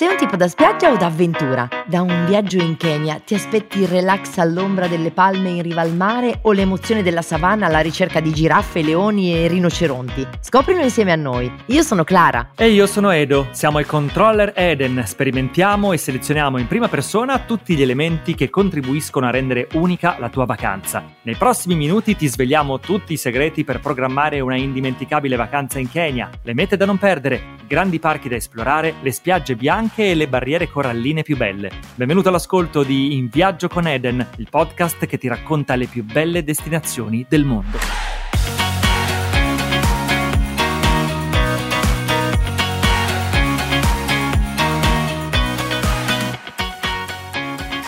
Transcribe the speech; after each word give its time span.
Sei 0.00 0.08
un 0.08 0.16
tipo 0.16 0.34
da 0.34 0.48
spiaggia 0.48 0.90
o 0.90 0.96
da 0.96 1.04
avventura? 1.04 1.68
Da 1.84 2.00
un 2.00 2.24
viaggio 2.26 2.56
in 2.56 2.78
Kenya 2.78 3.20
ti 3.22 3.34
aspetti 3.34 3.80
il 3.80 3.86
relax 3.86 4.38
all'ombra 4.38 4.86
delle 4.86 5.10
palme 5.10 5.50
in 5.50 5.60
riva 5.60 5.82
al 5.82 5.94
mare 5.94 6.38
o 6.44 6.52
l'emozione 6.52 7.02
della 7.02 7.20
savana 7.20 7.66
alla 7.66 7.80
ricerca 7.80 8.18
di 8.20 8.32
giraffe, 8.32 8.80
leoni 8.80 9.34
e 9.34 9.46
rinoceronti? 9.46 10.26
Scoprilo 10.40 10.80
insieme 10.80 11.12
a 11.12 11.16
noi. 11.16 11.52
Io 11.66 11.82
sono 11.82 12.02
Clara. 12.02 12.52
E 12.56 12.70
io 12.70 12.86
sono 12.86 13.10
Edo. 13.10 13.48
Siamo 13.50 13.78
i 13.78 13.84
controller 13.84 14.54
Eden. 14.56 15.02
Sperimentiamo 15.04 15.92
e 15.92 15.98
selezioniamo 15.98 16.56
in 16.56 16.66
prima 16.66 16.88
persona 16.88 17.38
tutti 17.40 17.76
gli 17.76 17.82
elementi 17.82 18.34
che 18.34 18.48
contribuiscono 18.48 19.26
a 19.26 19.30
rendere 19.30 19.68
unica 19.74 20.16
la 20.18 20.30
tua 20.30 20.46
vacanza. 20.46 21.04
Nei 21.24 21.34
prossimi 21.34 21.74
minuti 21.74 22.16
ti 22.16 22.26
svegliamo 22.26 22.80
tutti 22.80 23.12
i 23.12 23.18
segreti 23.18 23.64
per 23.64 23.80
programmare 23.80 24.40
una 24.40 24.56
indimenticabile 24.56 25.36
vacanza 25.36 25.78
in 25.78 25.90
Kenya, 25.90 26.30
le 26.42 26.54
mete 26.54 26.78
da 26.78 26.86
non 26.86 26.96
perdere, 26.96 27.34
i 27.60 27.66
grandi 27.66 27.98
parchi 27.98 28.30
da 28.30 28.36
esplorare, 28.36 28.94
le 29.02 29.12
spiagge 29.12 29.56
bianche 29.56 29.88
e 29.94 30.14
le 30.14 30.28
barriere 30.28 30.68
coralline 30.68 31.22
più 31.22 31.36
belle. 31.36 31.70
Benvenuto 31.94 32.28
all'ascolto 32.28 32.82
di 32.82 33.16
In 33.16 33.28
Viaggio 33.28 33.68
con 33.68 33.86
Eden, 33.86 34.26
il 34.36 34.48
podcast 34.50 35.06
che 35.06 35.18
ti 35.18 35.28
racconta 35.28 35.76
le 35.76 35.86
più 35.86 36.04
belle 36.04 36.42
destinazioni 36.44 37.26
del 37.28 37.44
mondo. 37.44 37.99